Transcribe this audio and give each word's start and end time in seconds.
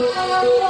Música 0.00 0.69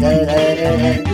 Dale, 0.00 0.24
dale. 0.24 1.10